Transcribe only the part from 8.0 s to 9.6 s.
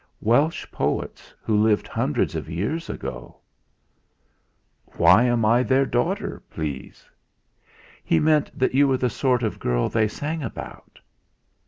"He meant that you were the sort of